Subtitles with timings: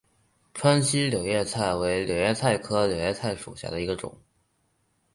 [0.51, 4.17] 川西柳叶菜为柳叶菜科柳叶菜属下的一个种。